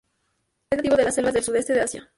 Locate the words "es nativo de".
0.71-1.03